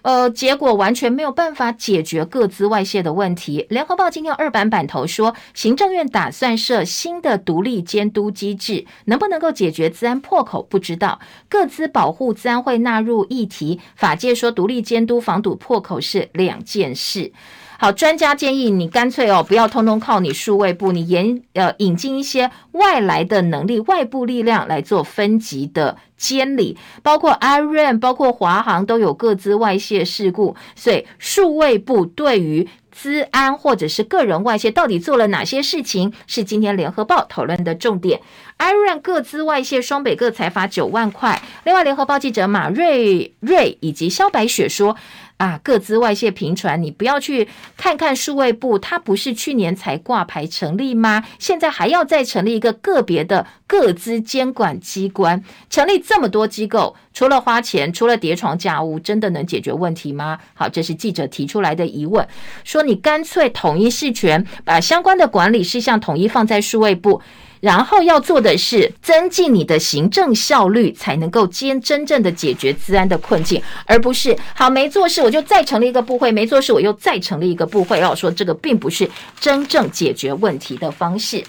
[0.07, 3.67] 呃，结果完全没有办法解决各资外泄的问题。
[3.71, 11.19] 联合报今天二版版头说，行政院打算设新的独立监督机制，能不能够解决资安破口不知道。
[11.49, 17.33] 各资保护资安会纳入议题，法界说独立监督防堵破口是两件事。
[17.79, 38.23] 好，专家建议你干脆哦，不要通通靠你数位部，你引呃引进一些外来的能力、外部力量来做分级的监理，包括 Iron，包括华航都有各自外泄事故，所以数位部对于资安或者是个人外泄到底做了哪些事情，是今天联合报讨论的重点。
[38.59, 41.43] Iron 各资外泄，双北各裁罚九万块。
[41.65, 44.97] 另外，联合报记者马瑞瑞以及萧白雪说。
[45.39, 51.25] 啊，各资外泄频传，你不要去看看数位部，它不是去年才挂牌成立吗？
[51.39, 60.39] 现在还要再成立一个个别的各资监管机关，成立这么多机构，除了花钱，除了叠床架屋，真的能解决问题吗？
[60.55, 62.27] 好，这是记者提出来的疑问，
[62.65, 67.21] 说你干脆统一事权，把相关的管理事项统一放在数位部。
[67.61, 77.99] 然后要做的是增进你的行政效率，才能够真真正的解决治安的困境，而不是好没做事我就再成立一个部会，没做事我又再成立一个部会。
[78.01, 81.43] 要说这个并不是真正解决问题的方式。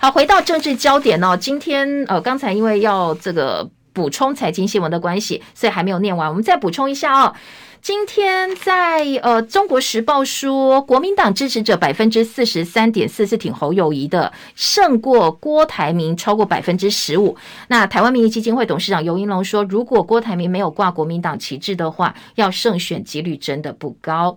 [0.00, 7.34] 好，回到政治焦点哦，今天呃刚才因为要这个补充财经新闻的关系，所以还没有念完，我们再补充一下哦。
[7.82, 17.34] 今天在呃《中国时报》说，国民党支持者百分之四十三点四是挺侯友宜的，胜过郭台铭超过百分之十五。
[17.68, 24.36] 那台湾民意基金会董事长尤英龙说，如果郭台铭没有挂国民党旗帜的话，要胜选几率真的不高。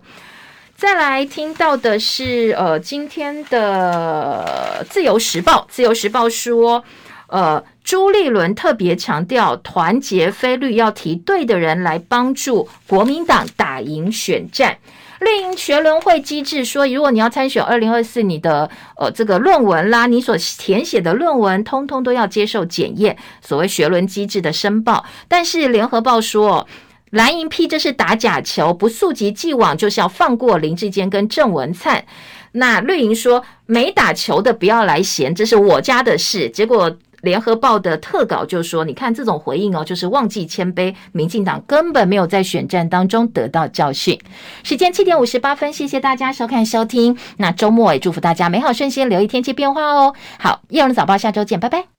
[0.74, 6.82] 再来听到的是呃今天的《自由时报》，《自由时报》说。
[7.28, 14.78] 呃，朱立伦特别强调团结非绿，要提对的人来帮助国民党打赢选战。
[15.20, 25.04] 绿营学轮会机制说，如果你要参选二零二四，你的呃这个论文啦，你所填写的论文，通通都要接受检验，所谓学轮机制的申报。
[25.26, 26.68] 但是联合报说，
[27.10, 32.04] 蓝营批这是打假球，不溯及既往，就是要放过林志坚跟郑文灿。
[32.52, 36.50] 那绿营说没打球的不要来嫌，这是我家的事。
[36.50, 36.94] 结果
[37.24, 40.94] 联合报的特稿就说：“你看这种回应哦，就是忘记谦卑。
[41.10, 44.16] 民进党根本没有在选战当中得到教训。”
[44.62, 47.16] 时间七点五十八分，谢谢大家收看收听。
[47.38, 50.14] 那周末也祝福大家美好顺心，留意天气变化哦。
[50.38, 51.93] 好，叶荣早报下周见，拜拜。